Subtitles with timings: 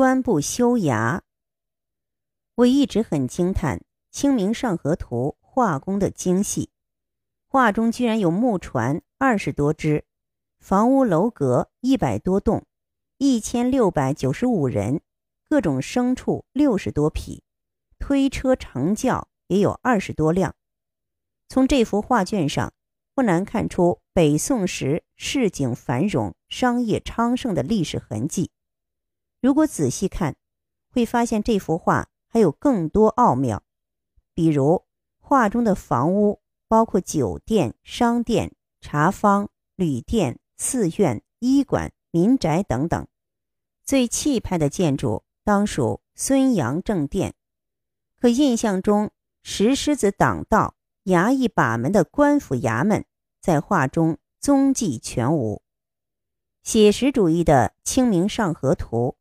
[0.00, 1.22] 官部修牙。
[2.54, 3.76] 我一直很惊叹
[4.10, 6.70] 《清明上河图》画工的精细，
[7.46, 10.06] 画中居然有木船二十多只，
[10.58, 12.64] 房屋楼阁一百多栋，
[13.18, 15.02] 一千六百九十五人，
[15.50, 17.42] 各种牲畜六十多匹，
[17.98, 20.54] 推车乘轿也有二十多辆。
[21.46, 22.72] 从这幅画卷上，
[23.14, 28.50] 不难看出北宋时市井繁荣、商业昌盛的历史痕迹。
[29.40, 30.36] 如果仔细看，
[30.90, 33.62] 会发现这幅画还有更多奥妙，
[34.34, 34.84] 比如
[35.18, 43.06] 画中的房屋包括酒店、商店、茶坊、旅店、寺院、医馆、民宅等等。
[43.82, 47.34] 最气派的建筑当属孙杨正殿，
[48.20, 49.10] 可印象中
[49.42, 53.06] 石狮子挡道、衙役把门的官府衙门，
[53.40, 55.62] 在画中踪迹全无。
[56.62, 59.16] 写实主义的《清明上河图》。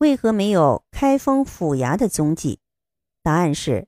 [0.00, 2.60] 为何没有开封府衙的踪迹？
[3.22, 3.86] 答案是，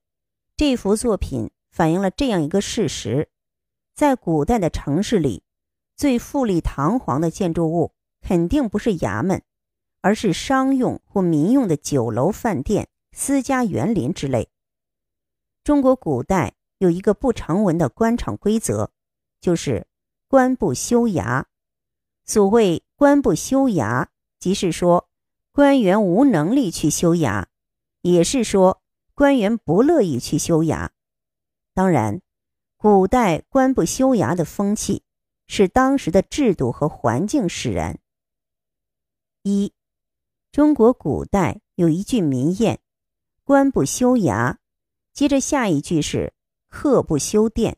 [0.58, 3.30] 这幅作品反映了这样一个事实：
[3.94, 5.42] 在古代的城市里，
[5.96, 9.42] 最富丽堂皇的建筑物肯定不是衙门，
[10.02, 14.50] 而是商用或民用的酒楼、饭店、私家园林之类。
[15.64, 18.90] 中国古代有一个不成文的官场规则，
[19.40, 19.86] 就是
[20.28, 21.46] “官不修衙”。
[22.26, 25.08] 所谓“官不修衙”，即是说。
[25.54, 27.48] 官员无能力去修牙，
[28.00, 28.80] 也是说
[29.12, 30.92] 官员不乐意去修牙。
[31.74, 32.22] 当然，
[32.78, 35.02] 古代官不修牙的风气
[35.46, 37.98] 是当时的制度和环境使然。
[39.42, 39.74] 一，
[40.50, 42.78] 中国古代有一句民谚
[43.44, 44.58] ：“官不修牙”，
[45.12, 46.32] 接着下一句是
[46.70, 47.76] “客不修殿”。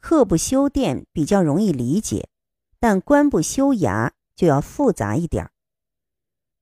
[0.00, 2.30] 客不修殿比较容易理解，
[2.78, 5.52] 但官不修牙就要复杂一点儿。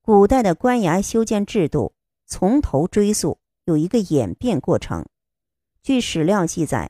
[0.09, 1.93] 古代的官衙修建制度，
[2.25, 5.05] 从头追溯有一个演变过程。
[5.83, 6.89] 据史料记载，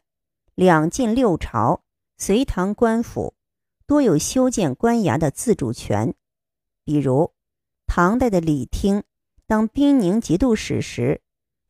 [0.55, 1.83] 两晋六朝、
[2.17, 3.33] 隋唐官府
[3.85, 6.15] 多有修建官衙的自主权。
[6.85, 7.33] 比如，
[7.87, 9.03] 唐代的李听
[9.45, 11.21] 当兵宁节度使时，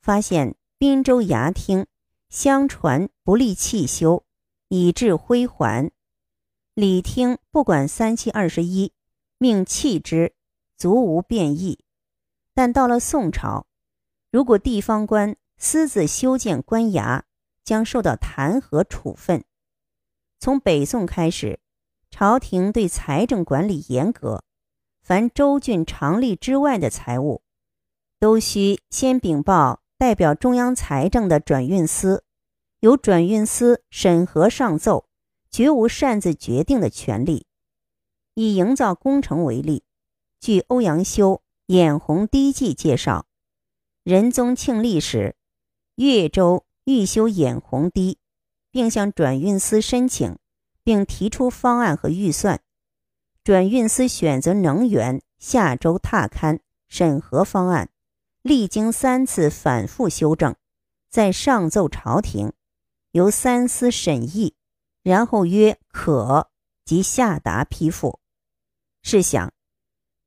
[0.03, 1.87] 发现滨州衙厅
[2.29, 4.23] 相传不利弃修，
[4.67, 5.91] 以致灰还。
[6.75, 8.93] 李听不管三七二十一，
[9.39, 10.35] 命弃之。
[10.79, 11.83] 足无变异，
[12.53, 13.67] 但到了宋朝，
[14.31, 17.23] 如果地方官私自修建官衙，
[17.65, 19.43] 将受到弹劾处分。
[20.39, 21.59] 从北宋开始，
[22.09, 24.45] 朝廷对财政管理严格，
[25.01, 27.41] 凡州郡常例之外的财物，
[28.17, 32.23] 都需先禀报代表中央财政的转运司，
[32.79, 35.09] 由转运司审核上奏，
[35.51, 37.47] 绝无擅自决定的权利。
[38.35, 39.83] 以营造工程为例。
[40.39, 41.33] 据欧阳修
[41.65, 43.25] 《眼红堤记》介绍，
[44.03, 45.35] 仁宗庆历时，
[45.95, 48.17] 越州欲修眼红堤，
[48.71, 50.37] 并向转运司申请，
[50.81, 52.61] 并提出方案和预算。
[53.43, 57.89] 转运司选择能源下周踏勘审核方案，
[58.41, 60.55] 历经三次反复修正，
[61.09, 62.53] 再上奏朝廷，
[63.11, 64.55] 由三司审议，
[65.03, 66.49] 然后曰可，
[66.85, 68.21] 即下达批复。
[69.03, 69.51] 试想。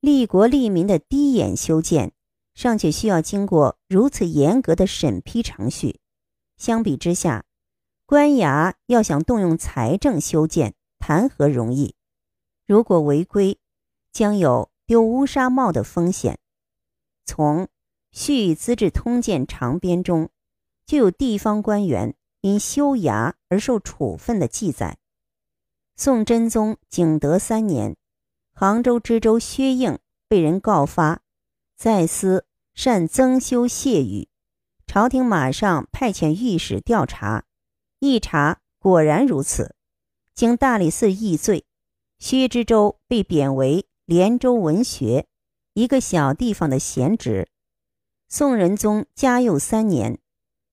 [0.03, 2.11] 利国利民的低眼修建，
[2.53, 6.01] 尚且需要经过如此严格的审批程序。
[6.57, 7.45] 相比之下，
[8.05, 11.95] 官衙要想动用财政修建，谈何容易？
[12.67, 13.57] 如果违规，
[14.11, 16.37] 将有丢乌纱帽的风险。
[17.25, 17.63] 从
[18.11, 20.29] 《续资治通鉴长编》中，
[20.85, 24.97] 就有地方官员因修衙而受处分的记载。
[25.95, 27.95] 宋真宗景德三年。
[28.55, 29.97] 杭州知州薛应
[30.27, 31.21] 被人告发，
[31.75, 34.29] 在司擅增修谢雨，
[34.85, 37.45] 朝廷马上派遣御史调查，
[37.99, 39.75] 一查果然如此，
[40.35, 41.65] 经大理寺议罪，
[42.19, 45.25] 薛知州被贬为连州文学，
[45.73, 47.49] 一个小地方的闲职。
[48.29, 50.19] 宋仁宗嘉佑三年，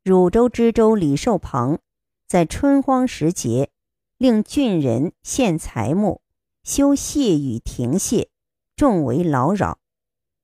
[0.05, 1.79] 汝州知州李寿鹏
[2.27, 3.71] 在春荒时节，
[4.19, 6.21] 令郡人献财木。
[6.63, 8.31] 修谢与停谢，
[8.77, 9.79] 众为劳扰，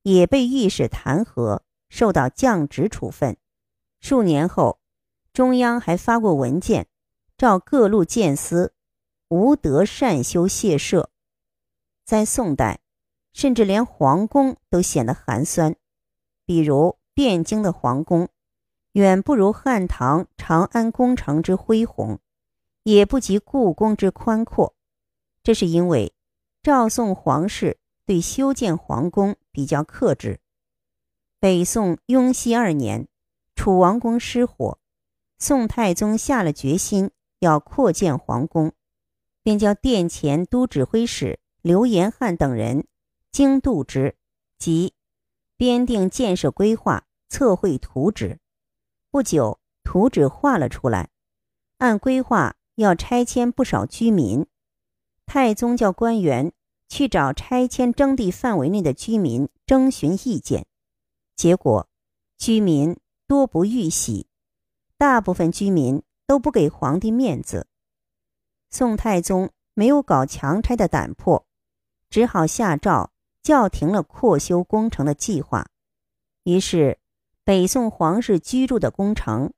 [0.02, 3.36] 也被御史弹劾，受到降职处分。
[4.00, 4.80] 数年后，
[5.32, 6.88] 中央还发过文件，
[7.36, 8.72] 召各路谏司，
[9.28, 11.10] 无德善修谢舍。
[12.04, 12.80] 在宋代，
[13.32, 15.76] 甚至连皇宫都显得寒酸，
[16.44, 18.28] 比如汴京的皇宫，
[18.92, 22.20] 远不如汉唐长安宫城之恢宏，
[22.84, 24.75] 也不及故宫之宽阔。
[25.46, 26.12] 这是因为
[26.60, 30.40] 赵宋皇室对修建皇宫比较克制，
[31.38, 33.06] 北宋雍熙二年，
[33.54, 34.80] 楚王宫失火，
[35.38, 38.72] 宋太宗下了决心要扩建皇宫，
[39.44, 42.88] 便叫殿前都指挥使刘延翰等人
[43.30, 44.16] 经度之，
[44.58, 44.94] 即
[45.56, 48.40] 编定建设规划、测绘图纸。
[49.12, 51.10] 不久，图纸画了出来，
[51.78, 54.44] 按规划要拆迁不少居民。
[55.26, 56.52] 太宗叫官员
[56.88, 60.66] 去找拆迁征地范围内的居民征询意见，
[61.34, 61.88] 结果
[62.38, 62.96] 居民
[63.26, 64.28] 多不欲喜，
[64.96, 67.66] 大部分居民都不给皇帝面子。
[68.70, 71.44] 宋太宗没有搞强拆的胆魄，
[72.08, 73.10] 只好下诏
[73.42, 75.66] 叫停了扩修工程的计划。
[76.44, 76.98] 于是。
[77.44, 79.52] 北宋皇室居住的宫城，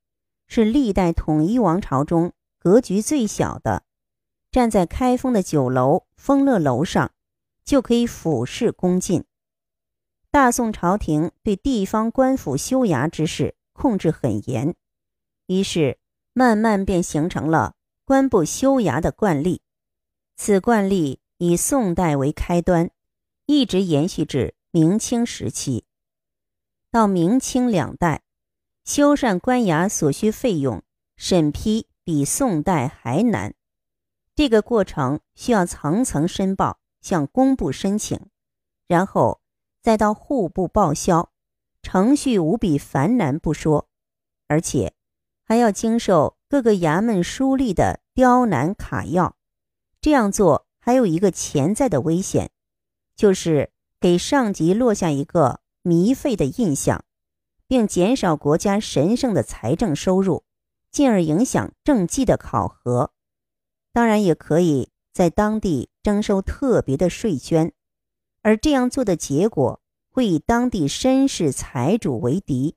[0.47, 3.83] 是历代统一王朝中格局最小的。
[4.51, 7.13] 站在开封的酒楼丰乐楼上，
[7.65, 9.25] 就可以俯视宫禁。
[10.31, 14.75] 大宋朝廷对地方官府修衙之事控制很严，
[15.47, 15.99] 于是
[16.33, 17.75] 慢慢便形成了
[18.05, 19.63] 官不修衙的惯例。
[20.37, 22.91] 此惯例以宋代为开端，
[23.47, 25.85] 一直延续至明清时期。
[26.91, 28.23] 到明清两代，
[28.85, 30.83] 修缮官衙所需费用
[31.17, 33.55] 审批比宋代还难。
[34.39, 38.29] 这个过程需要层层申报，向工部申请，
[38.87, 39.41] 然后
[39.83, 41.33] 再到户部报销，
[41.83, 43.89] 程序无比繁难不说，
[44.47, 44.95] 而且
[45.43, 49.35] 还要经受各个衙门书吏的刁难卡要。
[50.01, 52.53] 这样做还有一个潜在的危险，
[53.17, 55.59] 就是给上级落下一个。
[55.83, 57.05] 糜费的印象，
[57.67, 60.45] 并减少国家神圣的财政收入，
[60.93, 63.13] 进而影响政绩的考核。
[63.99, 67.73] 当然，也可以在当地征收特别的税捐，
[68.43, 69.81] 而这样做的结果
[70.13, 72.77] 会以当地绅士财主为敌。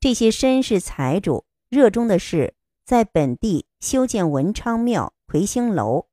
[0.00, 2.54] 这些绅士财主热衷的是
[2.86, 6.06] 在本地修建文昌庙、魁星楼，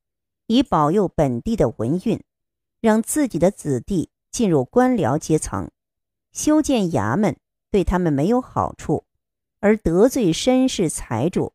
[0.48, 2.22] 以保佑本地的文运，
[2.82, 5.72] 让自己的子弟进入官僚阶层。
[6.34, 7.38] 修建衙门
[7.72, 9.06] 对他们没有好处，
[9.62, 11.54] 而得罪绅士财主，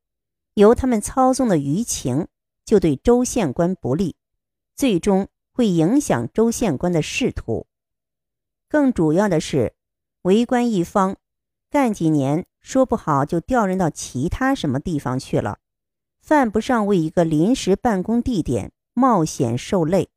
[0.54, 2.26] 由他们操纵的舆情
[2.64, 4.16] 就对州县官不利，
[4.74, 7.66] 最终会影响州县官的仕途。
[8.68, 9.74] 更主要的是，
[10.22, 11.16] 为官一方
[11.70, 15.58] 干几年，说不好就调任到其他什么地方去了，
[16.20, 20.10] 犯不上为一个临时办公地点冒险受累。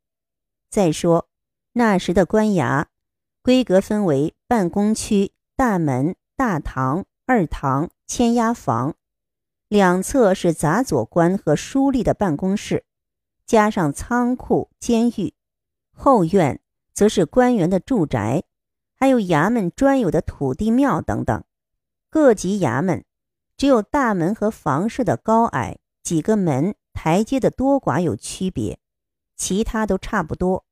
[0.68, 1.28] 再说
[1.72, 2.86] 那时的官衙。
[3.42, 8.94] 规格分为办公区、大门、大堂、二堂、签押房，
[9.68, 12.84] 两侧是杂佐官和书吏的办公室，
[13.46, 15.34] 加上仓库、监狱，
[15.92, 16.60] 后院
[16.92, 18.44] 则是官员的住宅，
[18.94, 21.44] 还有衙门专有的土地庙等等。
[22.10, 23.04] 各级衙门
[23.56, 28.78] 只有大门和房舍的高矮、几个门、台阶的多寡有区别，
[29.36, 30.64] 其他都差不多。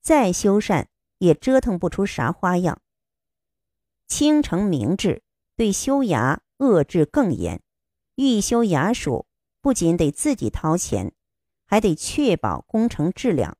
[0.00, 0.86] 再修缮。
[1.18, 2.80] 也折腾不出啥花样。
[4.06, 5.24] 清城明制
[5.56, 7.60] 对修衙遏制更严，
[8.18, 9.26] 欲修衙署
[9.62, 11.12] 不仅得自己掏钱，
[11.64, 13.56] 还得确保工程质量，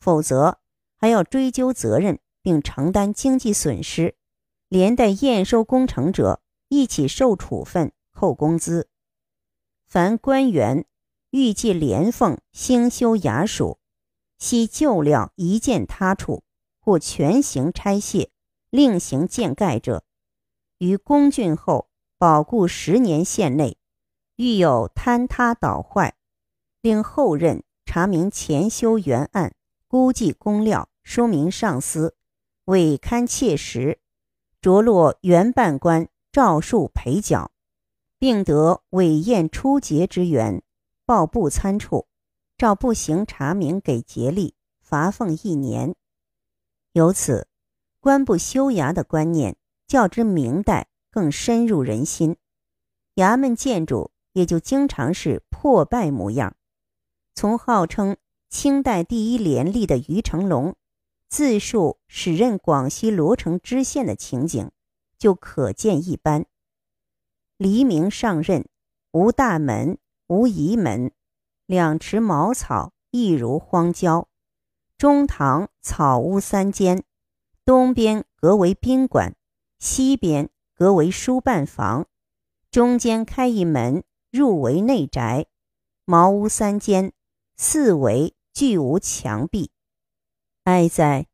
[0.00, 0.58] 否则
[0.96, 4.16] 还要追究责任并承担经济损失，
[4.68, 8.88] 连带验收工程者一起受处分、扣工资。
[9.86, 10.84] 凡官员
[11.30, 13.78] 欲借连俸兴修衙署，
[14.38, 16.42] 悉旧料一件他处。
[16.84, 18.32] 或全行拆卸，
[18.68, 20.02] 另行建盖者，
[20.78, 21.88] 于公竣后
[22.18, 23.78] 保固十年限内，
[24.36, 26.14] 遇有坍塌倒坏，
[26.80, 29.54] 令后任查明前修原案，
[29.88, 32.14] 估计工料，说明上司，
[32.66, 33.98] 伪勘切实，
[34.60, 37.50] 着落原办官照数赔缴，
[38.18, 40.62] 并得委验出节之源，
[41.04, 42.06] 报部参处，
[42.56, 45.94] 照不行查明给节例，罚俸一年。
[46.92, 47.48] 由此，
[48.00, 52.36] 官不修衙的观念较之明代更深入人心，
[53.16, 56.56] 衙门建筑也就经常是破败模样。
[57.34, 58.16] 从号称
[58.48, 60.76] 清代第一廉吏的于成龙
[61.28, 64.70] 自述使任广西罗城知县的情景，
[65.16, 66.44] 就可见一斑。
[67.56, 68.66] 黎明上任，
[69.12, 71.12] 无大门，无仪门，
[71.64, 74.28] 两池茅草，一如荒郊。
[74.98, 77.02] 中堂草屋三间，
[77.64, 79.34] 东边隔为宾馆，
[79.78, 82.06] 西边隔为书办房，
[82.70, 85.46] 中间开一门，入为内宅。
[86.06, 87.12] 茅屋三间，
[87.54, 89.70] 四围俱无墙壁。
[90.64, 91.26] 哀哉，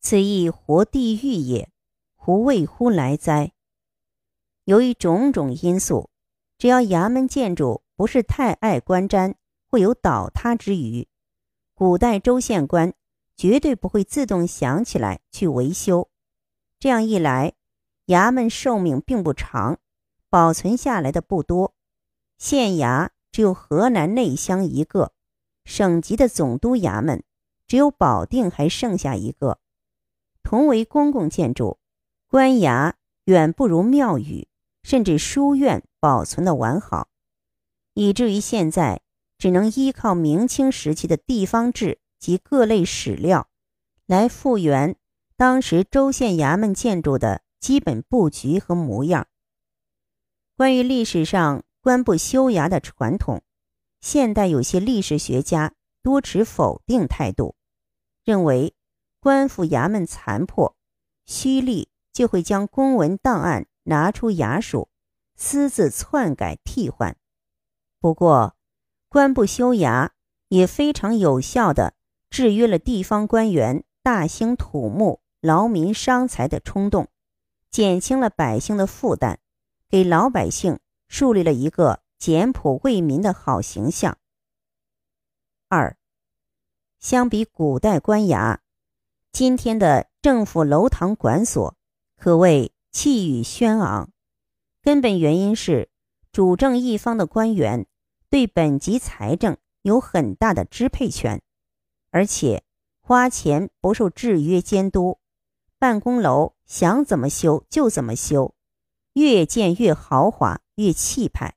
[0.00, 1.70] 此亦活地狱也！
[2.16, 3.52] 胡为乎来哉？
[4.64, 6.08] 由于种种因素，
[6.56, 9.34] 只要衙门建筑不是太爱观瞻，
[9.68, 11.06] 会有倒塌之余。
[11.74, 12.94] 古代州县官
[13.36, 16.08] 绝对不会自动想起来去维修。
[16.78, 17.52] 这样一来，
[18.06, 19.78] 衙门寿命并不长，
[20.30, 21.74] 保存下来的不多。
[22.40, 25.12] 县衙只有河南内乡一个，
[25.66, 27.22] 省级的总督衙门
[27.66, 29.60] 只有保定还剩下一个。
[30.42, 31.78] 同为公共建筑，
[32.26, 32.94] 官衙
[33.24, 34.48] 远不如庙宇
[34.82, 37.08] 甚至书院保存的完好，
[37.92, 39.02] 以至于现在
[39.36, 43.50] 只能依靠明清时期的地方志及各类史料，
[44.06, 44.96] 来复原
[45.36, 49.26] 当时州县衙门建筑的基本布局和模样。
[50.56, 53.42] 关于历史上官不修衙的传统，
[54.00, 57.54] 现代有些历史学家多持否定态度，
[58.24, 58.74] 认为。
[59.22, 60.74] 官府衙门残破，
[61.26, 64.88] 胥吏就会将公文档案拿出衙署，
[65.36, 67.14] 私自篡改替换。
[68.00, 68.56] 不过，
[69.10, 70.08] 官不修衙
[70.48, 71.92] 也非常有效地
[72.30, 77.08] 制约了地方官员大兴土木、劳民伤财的冲动，
[77.70, 79.38] 减轻了百姓的负担，
[79.90, 80.78] 给老百姓
[81.10, 84.16] 树立了一个简朴为民的好形象。
[85.68, 85.96] 二，
[87.00, 88.58] 相比古代官衙。
[89.32, 91.76] 今天的政府楼堂馆所
[92.16, 94.12] 可谓气宇轩昂，
[94.82, 95.90] 根本原因是
[96.30, 97.88] 主政一方的官员
[98.28, 101.42] 对本级财政有很大的支配权，
[102.12, 102.62] 而且
[103.00, 105.18] 花钱不受制约监督，
[105.76, 108.54] 办公楼想怎么修就怎么修，
[109.20, 111.54] 越建越豪华越气派，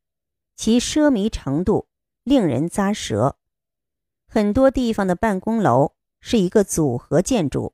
[0.55, 1.87] 其奢靡程度
[2.23, 3.37] 令人咂舌。
[4.27, 5.93] 很多地方的办公楼。
[6.25, 7.73] 是一个组合建筑，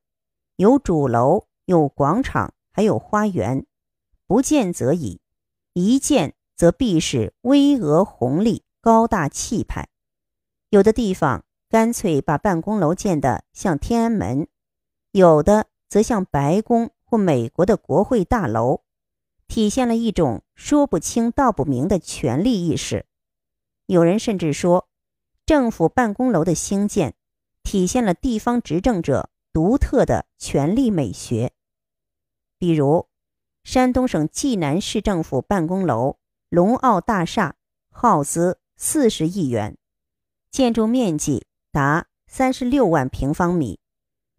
[0.55, 3.67] 有主楼，有广场，还有花园。
[4.25, 5.21] 不见则已，
[5.73, 9.87] 一见则必是巍峨宏丽、高大气派。
[10.71, 14.47] 有的地方干脆把办公楼建得像天安门，
[15.11, 18.81] 有的则像白宫或美国的国会大楼，
[19.49, 23.05] 体现了一种说不清道不明的权力意识。
[23.87, 24.87] 有人甚至说，
[25.45, 27.15] 政府办公楼的兴建。
[27.61, 31.51] 体现了地方执政者独特的权力美学，
[32.57, 33.07] 比如
[33.63, 36.17] 山东省济南市政府办公楼
[36.49, 37.57] 龙奥大厦，
[37.91, 39.77] 耗资四十亿元，
[40.49, 43.79] 建筑面积达三十六万平方米，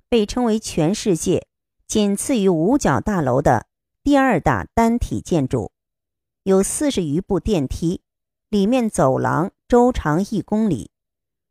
[0.09, 1.47] 被称为全世界
[1.87, 3.69] 仅次于五角大楼的
[4.03, 5.73] 第二大单体建筑，
[6.43, 8.01] 有四十余部电梯，
[8.49, 10.91] 里面走廊周长一公里。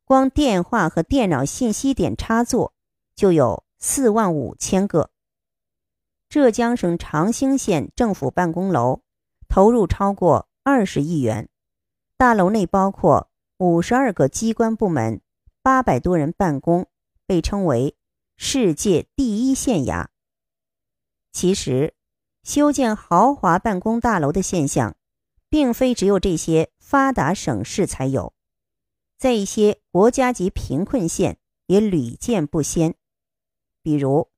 [0.04, 2.74] 光电话和电脑信息点插座
[3.16, 5.12] 就有四万五千个。
[6.28, 9.04] 浙江省长兴县政府办公楼
[9.48, 11.48] 投入超过二十亿元，
[12.18, 15.22] 大楼内包括五十二个机关部门，
[15.62, 16.88] 八百多人办公，
[17.28, 17.96] 被称为
[18.38, 20.08] 世界第一县衙。
[21.32, 21.94] 其实，
[22.50, 24.96] 修建豪华办公大楼的现象，
[25.52, 28.34] 并非只有这些发达省市才有。
[29.20, 31.38] 在一些国家级贫困县
[31.68, 32.96] 也屡见不鲜，
[33.84, 34.30] 比如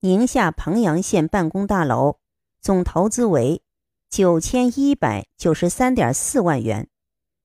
[0.00, 2.20] 宁夏彭阳县办公大楼，
[2.62, 3.62] 总投资为
[4.08, 6.88] 九千一百九十三点四万元，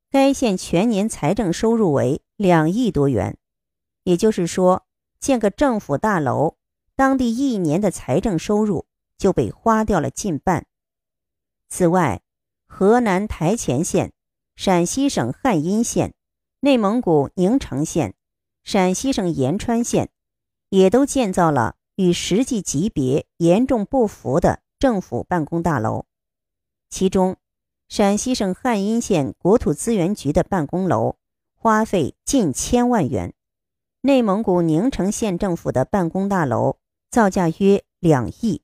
[0.10, 3.38] 该县全年财政收入为两亿多元，
[4.04, 4.86] 也就是说，
[5.20, 6.56] 建个政府大楼，
[6.96, 8.86] 当地一年的财政收入
[9.24, 10.66] 就被花掉了近半。
[11.70, 12.22] 此外，
[12.68, 14.12] 河南台前县、
[14.58, 16.14] 陕西省汉阴县。
[16.60, 18.16] 内蒙古宁城县、
[18.66, 20.10] 陕西省延川县，
[20.68, 26.06] 也都建造了与实际级别严重不符的政府办公大楼。
[26.90, 27.38] 其中，
[27.88, 31.16] 陕西省汉阴县国土资源局的办公楼
[31.56, 33.34] 花费近千万元，
[34.02, 36.78] 内蒙古宁城县政府的办公大楼
[37.10, 38.62] 造价约两亿。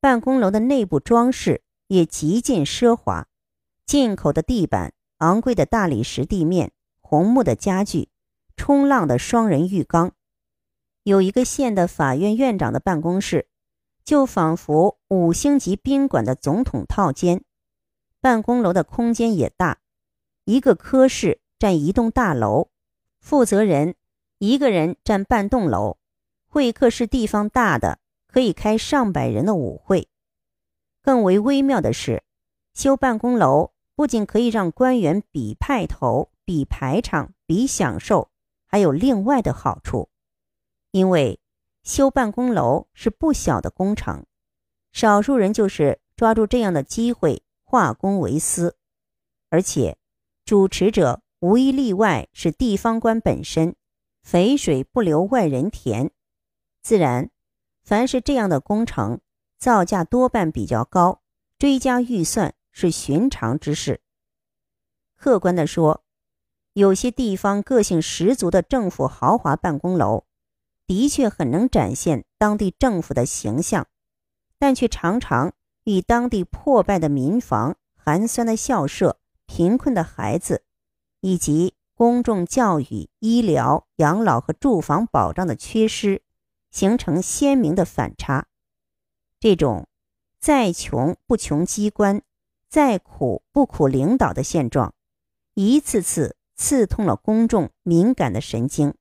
[0.00, 3.28] 办公楼的内部装饰也极尽奢华，
[3.84, 6.72] 进口的地板、昂贵的大理石地面。
[7.02, 8.08] 红木的家具，
[8.56, 10.12] 冲浪的双人浴缸，
[11.02, 13.48] 有一个县的法院院长的办公室，
[14.04, 17.42] 就仿佛五星级宾馆的总统套间。
[18.20, 19.80] 办公楼的空间也大，
[20.44, 22.68] 一个科室占一栋大楼，
[23.20, 23.96] 负责人
[24.38, 25.98] 一个人占半栋楼。
[26.46, 27.99] 会客室地方大的
[28.30, 30.08] 可以开上百人的舞会。
[31.02, 32.22] 更为微妙的是，
[32.74, 36.30] 修办公楼不仅可以让官员比派头。
[36.42, 38.28] 比排场、比享受，
[38.66, 40.08] 还有另外的好处，
[40.90, 41.38] 因为
[41.84, 44.26] 修办公楼是不小的工程，
[44.90, 48.76] 少数人就是抓住这样的机会化公为私，
[49.48, 49.96] 而且
[50.44, 53.76] 主持者无一例外是地方官本身，
[54.24, 56.10] 肥水不流外人田，
[56.82, 57.30] 自然，
[57.90, 59.18] 凡是这样的工程，
[59.58, 61.22] 造价多半比较高，
[61.58, 64.00] 追加预算是寻常之事。
[65.16, 66.04] 客观的说，
[66.72, 70.22] 有些地方个性十足的政府豪华办公楼，
[70.86, 73.88] 的确很能展现当地政府的形象，
[74.56, 80.62] 但却常常与当地破败的民房、寒酸的校舍、贫困的孩子，
[81.22, 86.22] 以及公众教育、医疗、养老和住房保障的缺失，
[86.70, 88.46] 形成鲜明的反差。
[89.38, 89.88] 这种
[90.38, 92.22] 再穷不穷机关，
[92.68, 94.94] 再苦不苦领导的现状。
[95.54, 98.94] 一次次刺痛了公众敏感的神经。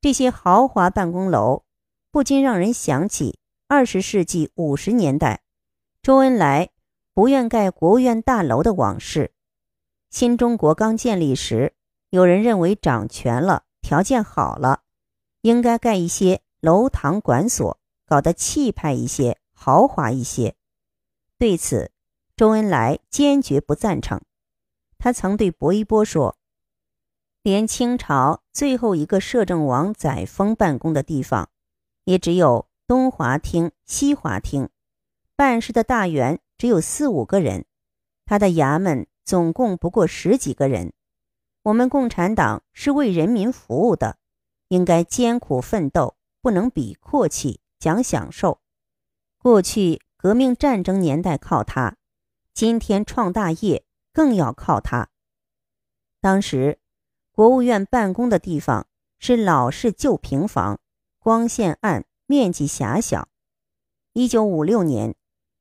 [0.00, 1.64] 这些豪华办公楼
[2.10, 5.42] 不禁让人想起二十世纪五十年代
[6.00, 6.70] 周恩来
[7.12, 9.32] 不愿盖国务院大楼的往事。
[10.10, 11.74] 新中国刚建立时，
[12.10, 14.84] 有人认为掌权了，条件好了，
[15.46, 20.56] 应该盖一些楼堂馆所，搞得气派一些，豪华一些。
[21.38, 21.92] 对此，
[22.34, 24.20] 周恩来坚决不赞成。
[24.98, 26.36] 他曾对薄一波说
[27.44, 31.48] ：“连清朝最后一个摄政王载沣办公的地方，
[32.02, 34.68] 也只有东华厅、西华厅，
[35.36, 37.66] 办事的大员只有四五个人，
[38.24, 40.92] 他的衙门总共不过十几个人。
[41.62, 44.18] 我们共产党是为人民服务的，
[44.68, 48.60] 应该艰苦奋斗，不能比阔气、讲享受。
[49.38, 51.96] 过去革命战争年代靠他，
[52.52, 53.82] 今天创大业。”
[54.16, 55.10] 更要靠它。
[56.22, 56.78] 当时，
[57.32, 58.86] 国务院办公的地方
[59.18, 60.80] 是老式旧平房，
[61.18, 63.28] 光线暗，面积狭小。
[64.14, 65.14] 一九五六年，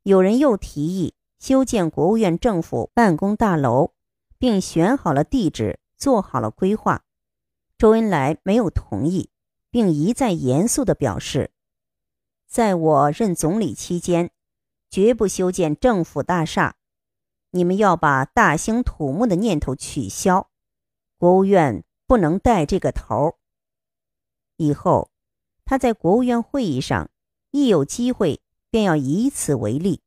[0.04, 3.92] 有人又提议修建国务院政府办公大楼，
[4.38, 7.04] 并选好了地址，做好了规划。
[7.78, 9.30] 周恩来没有同意，
[9.70, 11.52] 并一再严肃地表示，
[12.48, 14.32] 在我任总理期间，
[14.90, 16.78] 绝不修建政府大厦。
[17.52, 20.50] 你们要把大兴土木的念头取消，
[21.18, 23.38] 国务院不能带这个头。
[24.56, 25.12] 以后，
[25.66, 27.10] 他在国务院会议上
[27.52, 30.02] 一有机会，便要以此为例，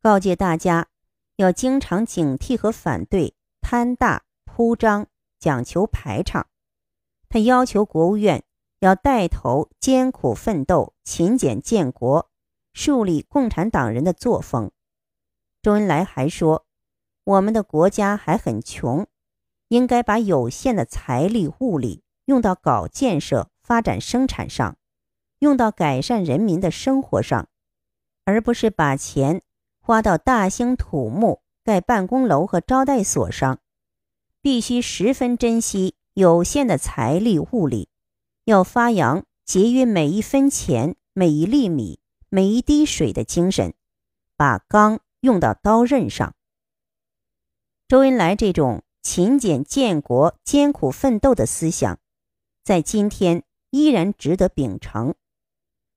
[0.00, 0.88] 告诫大家
[1.36, 5.06] 要经常警惕和反对贪大铺张、
[5.38, 6.46] 讲求排场。
[7.32, 8.44] 他要求国务院
[8.80, 12.30] 要带头艰苦奋斗、勤俭建国，
[12.74, 14.70] 树立共产党人的作风。
[15.62, 16.66] 周恩来还说。
[17.24, 19.06] 我们的国家还很穷，
[19.68, 24.76] 应该把有限的财力物力用到搞建设、发展生产上，
[25.38, 27.48] 用到改善人民的生活上，
[28.26, 29.40] 而不是把钱
[29.80, 33.60] 花到大兴土木、盖办公楼和招待所上。
[34.42, 37.88] 必须十分珍惜有限的财力物力，
[38.44, 43.72] 要发扬节约每一分钱、每一粒米、每一滴水的精神，
[44.36, 46.34] 把钢用到刀刃上。
[47.88, 51.98] 周恩来这种勤俭建国、艰苦奋斗的思想，
[52.62, 55.14] 在今天依然值得秉承。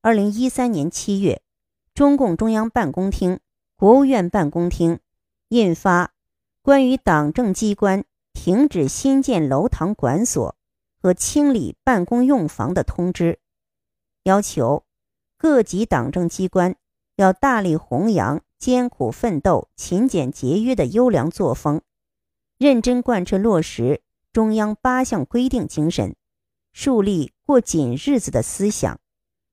[0.02, 1.42] 二零一三年七月，
[1.94, 3.40] 中共中央办公厅、
[3.76, 5.00] 国务院办公厅
[5.50, 6.06] 印发
[6.62, 10.56] 《关于党政机关停止新建楼堂馆所
[11.02, 13.34] 和清理办公用房的通知》，
[14.26, 14.84] 要求
[15.40, 16.76] 各级党政机关
[17.16, 18.44] 要大力弘扬。
[18.58, 21.82] 艰苦奋斗、勤俭节约的优良作风，
[22.58, 26.16] 认真贯彻落实中央八项规定精神，
[26.72, 29.00] 树立过紧日子的思想，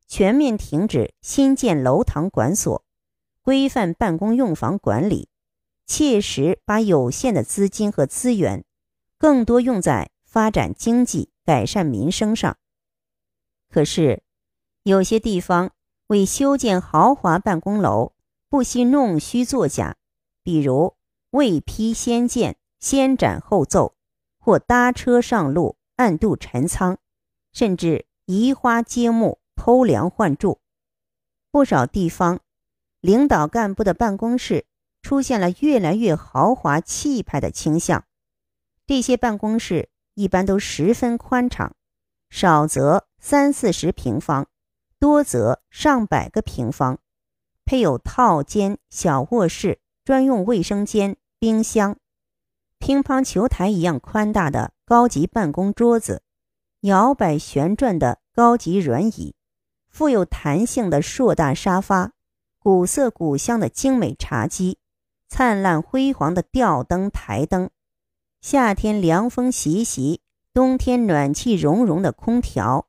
[0.07, 2.85] 全面停止新建楼堂馆所，
[3.42, 5.29] 规范办公用房管理，
[5.85, 8.64] 切实把有限的资金和资源
[9.22, 12.58] 更多用在发展经济、改善民生上。
[13.70, 14.24] 可是，
[14.82, 15.70] 有些地方
[16.08, 18.14] 为修建豪华办公楼。
[18.48, 19.96] 不惜弄虚作假，
[20.42, 20.96] 比如
[21.30, 23.94] 未批先建、先斩后奏，
[24.40, 26.98] 或搭车上路、暗度陈仓，
[27.52, 30.61] 甚至移花接木、偷梁换柱。
[31.52, 32.40] 不少地方
[33.00, 34.66] 领导干部的办公室
[35.00, 38.04] 出现了越来越豪华气派的倾向。
[38.87, 41.75] 这些办公室一般都十分宽敞，
[42.31, 44.47] 少则三四十平方，
[44.99, 46.99] 多则上百个平方。
[47.64, 51.97] 配有套间、小卧室、专用卫生间、冰箱、
[52.79, 56.23] 乒乓球台一样宽大的高级办公桌子、
[56.81, 59.37] 摇摆旋转的高级软椅、
[59.88, 62.12] 富有弹性的硕大沙发、
[62.59, 64.79] 古色古香的精美茶几，
[65.29, 67.71] 灿烂辉煌的吊灯台灯，
[68.42, 70.20] 夏天凉风习习，
[70.52, 72.88] 冬天暖气融融的空调，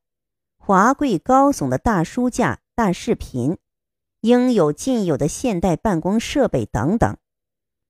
[0.58, 3.60] 华贵高耸的大书架、大视频，
[4.22, 7.18] 应有尽有的现代办公设备等等，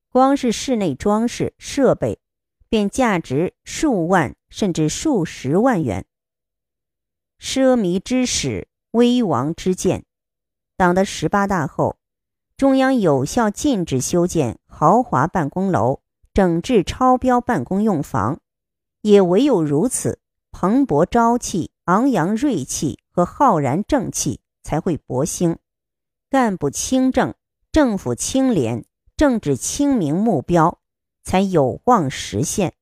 [0.10, 2.20] 光是室内装饰设备，
[2.68, 6.06] 便价值数万甚至数十万元。
[7.40, 10.04] 奢靡之始，危亡之见。
[10.76, 11.98] 党的十八大后，
[12.58, 16.02] 中央有效禁止修建豪华办公楼、
[16.34, 18.40] 整治超标办公用房，
[19.02, 20.20] 也唯有如此，
[20.52, 25.58] 蓬勃朝气、昂扬锐气和浩然正气才会勃兴，
[26.30, 27.36] 干部清正，
[27.72, 30.80] 政府清廉，政治清明，目标
[31.24, 32.74] 才有望实现。